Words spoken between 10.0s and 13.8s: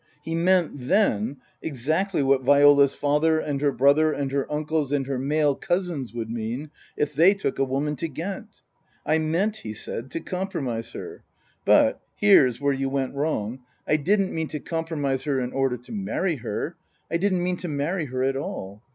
to compromise her. But here's where you went wrong